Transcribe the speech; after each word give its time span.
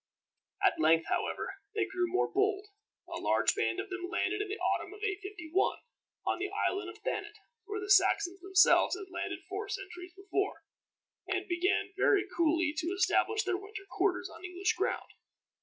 At 0.63 0.79
length, 0.79 1.05
however, 1.09 1.57
they 1.75 1.85
grew 1.85 2.07
more 2.11 2.27
bold. 2.27 2.65
A 3.07 3.21
large 3.21 3.53
band 3.53 3.79
of 3.79 3.91
them 3.91 4.09
landed, 4.11 4.41
in 4.41 4.47
the 4.49 4.57
autumn 4.57 4.95
of 4.95 5.01
851, 5.03 5.77
on 6.25 6.39
the 6.39 6.49
island 6.49 6.89
of 6.89 6.97
Thanet 7.05 7.37
where 7.65 7.79
the 7.79 7.87
Saxons 7.87 8.39
themselves 8.39 8.95
had 8.95 9.13
landed 9.13 9.43
four 9.47 9.69
centuries 9.69 10.15
before, 10.15 10.63
and 11.27 11.47
began 11.47 11.93
very 11.95 12.23
coolly 12.35 12.73
to 12.79 12.87
establish 12.87 13.43
their 13.43 13.57
winter 13.57 13.83
quarters 13.91 14.27
on 14.27 14.43
English 14.43 14.73
ground. 14.73 15.11